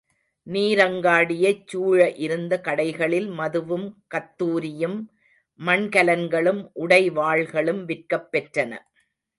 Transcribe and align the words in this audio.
நீரங்காடியைச் 0.47 1.67
சூழ 1.67 2.09
இருந்த 2.17 2.61
கடைகளில் 2.63 3.29
மதுவும் 3.31 3.85
கத்தூரியும் 4.15 4.97
மண்கலன்களும் 5.59 6.61
உடை 6.73 7.09
வகைகளும் 7.09 7.83
விற்கப் 7.85 8.29
பெற்றன. 8.31 8.71